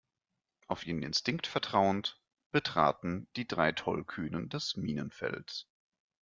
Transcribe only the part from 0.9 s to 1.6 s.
Instinkt